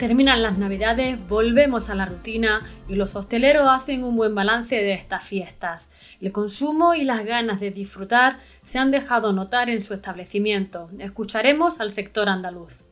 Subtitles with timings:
[0.00, 4.94] Terminan las navidades, volvemos a la rutina y los hosteleros hacen un buen balance de
[4.94, 5.90] estas fiestas.
[6.22, 10.88] El consumo y las ganas de disfrutar se han dejado notar en su establecimiento.
[10.98, 12.84] Escucharemos al sector andaluz.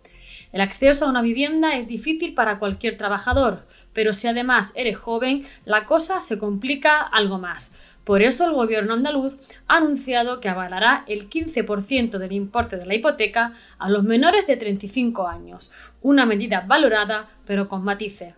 [0.52, 5.40] El acceso a una vivienda es difícil para cualquier trabajador, pero si además eres joven,
[5.64, 7.72] la cosa se complica algo más.
[8.08, 9.36] Por eso el gobierno andaluz
[9.66, 14.56] ha anunciado que avalará el 15% del importe de la hipoteca a los menores de
[14.56, 18.32] 35 años, una medida valorada pero con matices.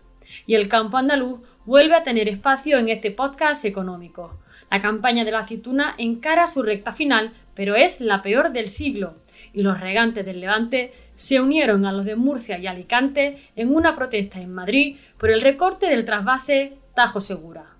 [0.45, 4.41] Y el campo andaluz vuelve a tener espacio en este podcast económico.
[4.69, 9.21] La campaña de la aceituna encara su recta final, pero es la peor del siglo.
[9.53, 13.95] Y los regantes del Levante se unieron a los de Murcia y Alicante en una
[13.95, 17.70] protesta en Madrid por el recorte del trasvase Tajo Segura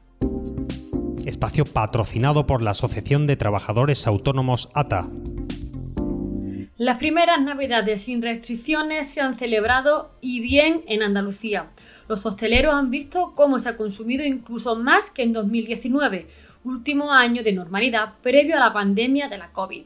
[1.25, 5.07] espacio patrocinado por la Asociación de Trabajadores Autónomos ATA.
[6.77, 11.69] Las primeras navidades sin restricciones se han celebrado y bien en Andalucía.
[12.07, 16.27] Los hosteleros han visto cómo se ha consumido incluso más que en 2019,
[16.63, 19.83] último año de normalidad previo a la pandemia de la COVID.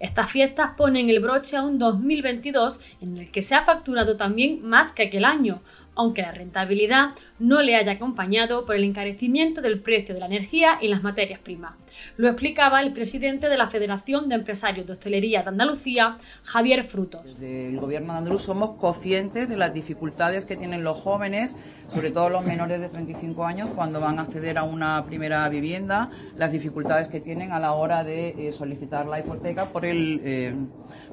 [0.00, 4.62] Estas fiestas ponen el broche a un 2022 en el que se ha facturado también
[4.62, 5.62] más que aquel año,
[5.96, 10.78] aunque la rentabilidad no le haya acompañado por el encarecimiento del precio de la energía
[10.80, 11.74] y las materias primas.
[12.16, 17.24] Lo explicaba el presidente de la Federación de Empresarios de Hostelería de Andalucía, Javier Frutos.
[17.24, 21.56] Desde el Gobierno de Andaluz somos conscientes de las dificultades que tienen los jóvenes,
[21.88, 26.10] sobre todo los menores de 35 años, cuando van a acceder a una primera vivienda,
[26.36, 30.54] las dificultades que tienen a la hora de eh, solicitar la hipoteca por el, eh,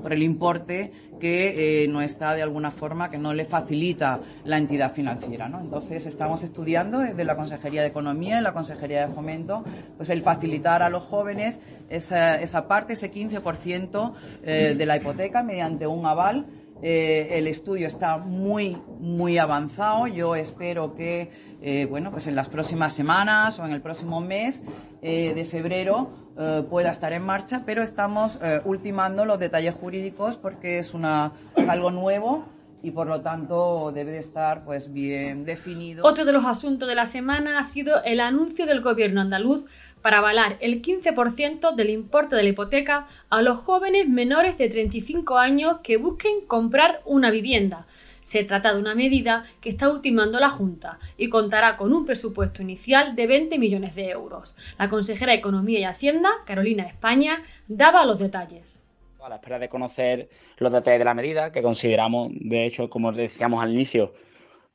[0.02, 4.58] por el importe que eh, no está de alguna forma, que no le facilita la
[4.58, 5.48] entidad financiera.
[5.48, 5.62] ¿no?
[5.62, 9.64] Entonces, estamos estudiando desde la Consejería de Economía y la Consejería de Fomento,
[9.96, 15.88] pues el facilitar a los jóvenes esa, parte, ese 15% eh, de la hipoteca mediante
[15.88, 16.46] un aval.
[16.82, 20.08] Eh, el estudio está muy, muy avanzado.
[20.08, 24.62] Yo espero que, bueno, pues en las próximas semanas o en el próximo mes
[25.02, 30.80] de febrero eh, pueda estar en marcha, pero estamos eh, ultimando los detalles jurídicos porque
[30.80, 31.32] es, una,
[31.68, 32.46] algo nuevo
[32.84, 36.06] y por lo tanto debe de estar pues bien definido.
[36.06, 39.66] Otro de los asuntos de la semana ha sido el anuncio del gobierno andaluz
[40.02, 45.38] para avalar el 15% del importe de la hipoteca a los jóvenes menores de 35
[45.38, 47.88] años que busquen comprar una vivienda.
[48.22, 52.62] Se trata de una medida que está ultimando la Junta y contará con un presupuesto
[52.62, 54.58] inicial de 20 millones de euros.
[54.78, 58.83] La consejera de Economía y Hacienda, Carolina España, daba los detalles.
[59.24, 63.14] A la espera de conocer los detalles de la medida, que consideramos, de hecho, como
[63.14, 64.14] decíamos al inicio,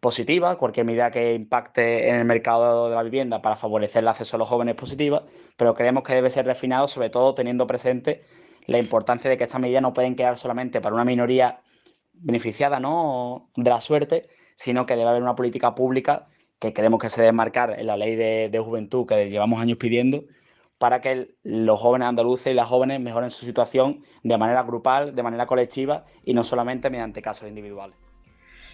[0.00, 4.36] positiva, cualquier medida que impacte en el mercado de la vivienda para favorecer el acceso
[4.36, 5.24] a los jóvenes es positiva,
[5.58, 8.22] pero creemos que debe ser refinado, sobre todo teniendo presente
[8.64, 11.60] la importancia de que estas medidas no pueden quedar solamente para una minoría
[12.14, 13.50] beneficiada ¿no?
[13.54, 16.26] de la suerte, sino que debe haber una política pública
[16.58, 20.24] que queremos que se debe marcar en la ley de, juventud que llevamos años pidiendo
[20.78, 25.22] para que los jóvenes andaluces y las jóvenes mejoren su situación de manera grupal, de
[25.22, 27.96] manera colectiva y no solamente mediante casos individuales.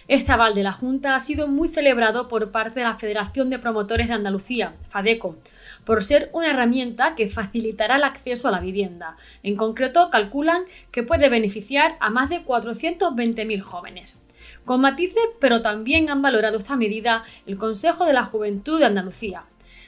[0.07, 3.57] Este aval de la Junta ha sido muy celebrado por parte de la Federación de
[3.57, 5.37] Promotores de Andalucía, FADECO,
[5.83, 9.17] por ser una herramienta que facilitará el acceso a la vivienda.
[9.41, 10.61] En concreto, calculan
[10.91, 14.21] que puede beneficiar a más de 420.000 jóvenes.
[14.63, 19.45] Con matices, pero también han valorado esta medida el Consejo de la Juventud de Andalucía,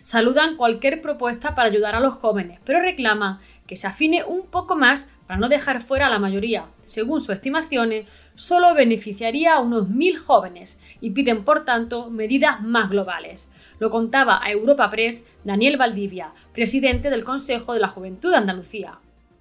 [0.07, 4.77] saludan cualquier propuesta para ayudar a los jóvenes, pero reclaman que se afine un poco
[4.77, 6.67] más para no dejar fuera a la mayoría.
[6.81, 12.89] Según sus estimaciones, solo beneficiaría a unos mil jóvenes y piden, por tanto, medidas más
[12.89, 13.51] globales.
[13.79, 18.99] Lo contaba a Europa Press Daniel Valdivia, presidente del Consejo de la Juventud de Andalucía.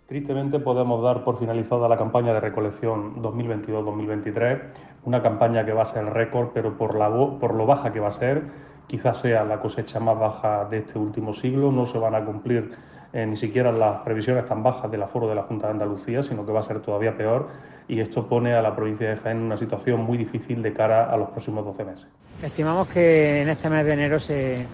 [0.08, 4.62] Tristemente podemos dar por finalizada la campaña de recolección 2022-2023,
[5.04, 7.08] una campaña que va a ser récord, pero por, la,
[7.38, 8.42] por lo baja que va a ser,
[8.86, 12.72] quizás sea la cosecha más baja de este último siglo, no se van a cumplir
[13.12, 16.44] eh, ni siquiera las previsiones tan bajas del aforo de la Junta de Andalucía, sino
[16.44, 17.48] que va a ser todavía peor
[17.88, 21.10] y esto pone a la provincia de Jaén en una situación muy difícil de cara
[21.10, 22.06] a los próximos 12 meses.
[22.42, 24.66] Estimamos que en este mes de enero se,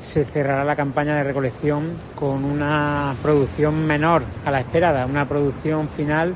[0.00, 5.88] se cerrará la campaña de recolección con una producción menor a la esperada, una producción
[5.88, 6.34] final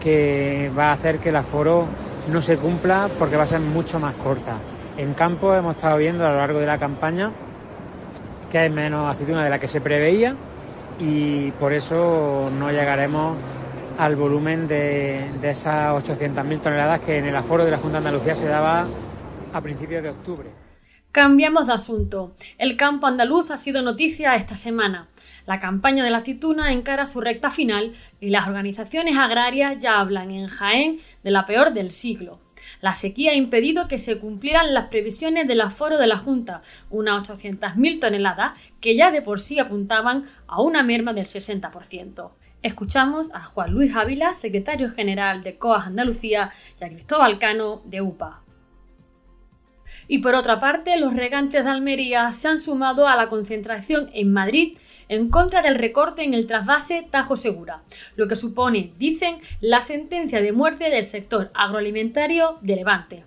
[0.00, 1.86] que va a hacer que el aforo
[2.32, 4.56] no se cumpla porque va a ser mucho más corta.
[4.96, 7.30] En campo hemos estado viendo a lo largo de la campaña
[8.50, 10.34] que hay menos aceituna de la que se preveía
[10.98, 13.36] y por eso no llegaremos
[13.98, 18.34] al volumen de, esas 800.000 toneladas que en el aforo de la Junta de Andalucía
[18.34, 18.86] se daba
[19.52, 20.48] a principios de octubre.
[21.12, 22.34] Cambiamos de asunto.
[22.56, 25.08] El campo andaluz ha sido noticia esta semana.
[25.44, 30.30] La campaña de la aceituna encara su recta final y las organizaciones agrarias ya hablan
[30.30, 32.38] en Jaén de la peor del siglo.
[32.80, 37.28] La sequía ha impedido que se cumplieran las previsiones del aforo de la Junta, unas
[37.28, 42.30] 800.000 toneladas que ya de por sí apuntaban a una merma del 60%.
[42.62, 48.02] Escuchamos a Juan Luis Ávila, secretario general de COAS Andalucía, y a Cristóbal Cano, de
[48.02, 48.42] UPA.
[50.12, 54.32] Y por otra parte, los regantes de Almería se han sumado a la concentración en
[54.32, 54.76] Madrid
[55.08, 57.84] en contra del recorte en el trasvase Tajo Segura,
[58.16, 63.24] lo que supone, dicen, la sentencia de muerte del sector agroalimentario de Levante.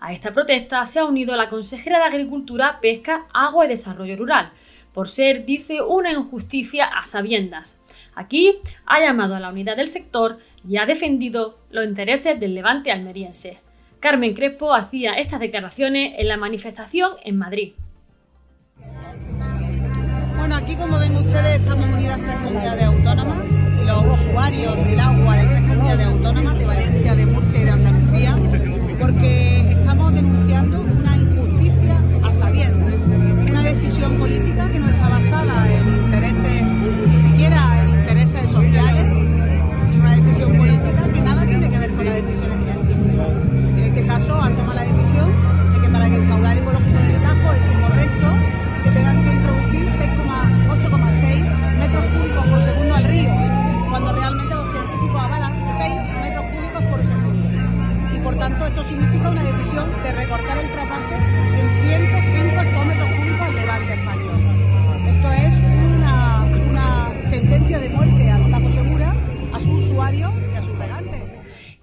[0.00, 4.54] A esta protesta se ha unido la consejera de Agricultura, Pesca, Agua y Desarrollo Rural,
[4.94, 7.78] por ser, dice, una injusticia a sabiendas.
[8.14, 12.90] Aquí ha llamado a la unidad del sector y ha defendido los intereses del levante
[12.90, 13.60] almeriense.
[14.02, 17.74] Carmen Crespo hacía estas declaraciones en la manifestación en Madrid.
[20.36, 23.38] Bueno, aquí como ven ustedes estamos unidas tres comunidades autónomas,
[23.86, 27.51] los usuarios del agua de tres comunidades autónomas, de Valencia, de Murcia
[58.42, 63.94] tanto esto significa una decisión de recortar el trasvase en 105 hectómetros cúbicos al levante
[63.94, 64.34] español.
[65.06, 65.54] Esto es
[66.66, 69.14] una, sentencia de muerte al Tajo Segura,
[69.52, 70.32] a su usuario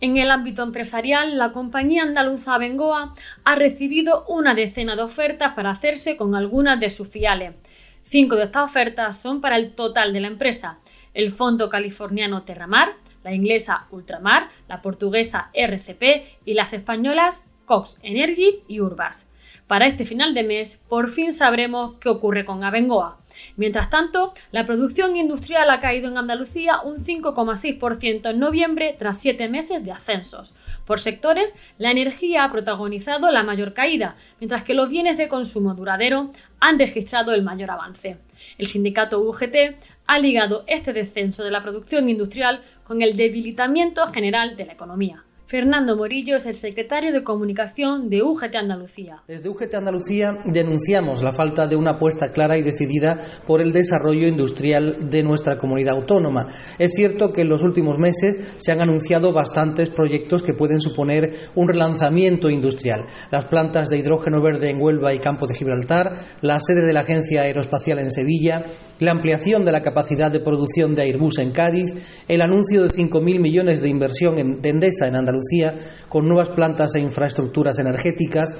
[0.01, 3.13] en el ámbito empresarial, la compañía andaluza Bengoa
[3.43, 7.53] ha recibido una decena de ofertas para hacerse con algunas de sus filiales.
[8.01, 10.79] Cinco de estas ofertas son para el total de la empresa.
[11.13, 12.93] El fondo californiano Terramar,
[13.29, 19.29] la inglesa Ultramar, la portuguesa RCP y las españolas Cox Energy y Urbas.
[19.67, 23.19] Para este final de mes, por fin sabremos qué ocurre con Abengoa.
[23.55, 29.47] Mientras tanto, la producción industrial ha caído en Andalucía un 5,6% en noviembre tras siete
[29.47, 30.55] meses de ascensos.
[30.85, 35.75] Por sectores, la energía ha protagonizado la mayor caída, mientras que los bienes de consumo
[35.75, 38.17] duradero han registrado el mayor avance.
[38.57, 39.77] El sindicato UGT
[40.09, 45.23] ha ligado este descenso de la producción industrial con el debilitamiento general de la economía.
[45.45, 49.23] Fernando Morillo es el secretario de comunicación de UGT Andalucía.
[49.27, 54.27] Desde UGT Andalucía denunciamos la falta de una apuesta clara y decidida por el desarrollo
[54.27, 56.47] industrial de nuestra comunidad autónoma.
[56.79, 61.33] Es cierto que en los últimos meses se han anunciado bastantes proyectos que pueden suponer
[61.53, 63.05] un relanzamiento industrial.
[63.31, 67.01] Las plantas de hidrógeno verde en Huelva y Campo de Gibraltar, la sede de la
[67.01, 68.65] Agencia Aeroespacial en Sevilla,
[68.99, 71.87] la ampliación de la capacidad de producción de Airbus en Cádiz,
[72.27, 75.73] el anuncio de 5.000 millones de inversión en, de Endesa en Andalucía
[76.09, 78.55] con nuevas plantas e infraestructuras energéticas,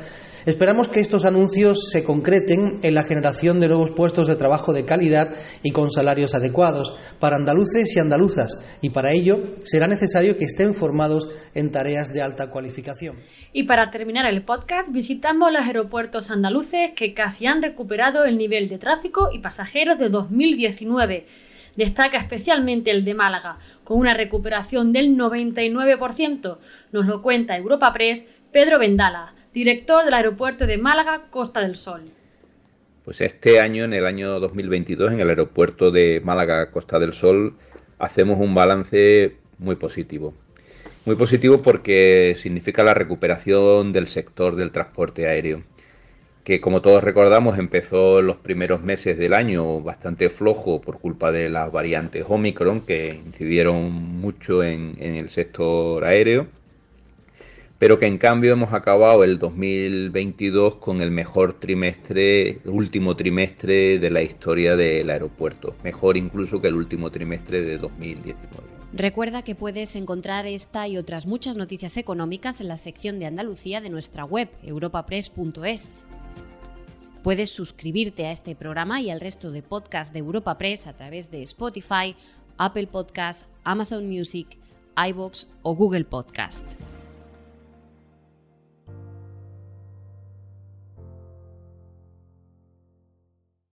[0.45, 4.85] Esperamos que estos anuncios se concreten en la generación de nuevos puestos de trabajo de
[4.85, 5.29] calidad
[5.63, 10.75] y con salarios adecuados para andaluces y andaluzas y para ello será necesario que estén
[10.75, 13.17] formados en tareas de alta cualificación.
[13.51, 18.69] Y para terminar el podcast visitamos los aeropuertos andaluces que casi han recuperado el nivel
[18.69, 21.25] de tráfico y pasajeros de 2019.
[21.75, 26.57] Destaca especialmente el de Málaga, con una recuperación del 99%.
[26.91, 32.01] Nos lo cuenta Europa Press Pedro Vendala director del aeropuerto de Málaga, Costa del Sol.
[33.03, 37.55] Pues este año, en el año 2022, en el aeropuerto de Málaga, Costa del Sol,
[37.97, 40.33] hacemos un balance muy positivo.
[41.05, 45.63] Muy positivo porque significa la recuperación del sector del transporte aéreo,
[46.43, 51.31] que como todos recordamos empezó en los primeros meses del año bastante flojo por culpa
[51.31, 56.47] de las variantes Omicron que incidieron mucho en, en el sector aéreo
[57.79, 64.09] pero que en cambio hemos acabado el 2022 con el mejor trimestre, último trimestre de
[64.09, 68.67] la historia del aeropuerto, mejor incluso que el último trimestre de 2019.
[68.91, 73.79] Recuerda que puedes encontrar esta y otras muchas noticias económicas en la sección de Andalucía
[73.79, 75.89] de nuestra web, europapress.es.
[77.23, 81.31] Puedes suscribirte a este programa y al resto de podcasts de Europa Press a través
[81.31, 82.15] de Spotify,
[82.57, 84.57] Apple Podcasts, Amazon Music,
[84.97, 86.65] iBox o Google Podcast.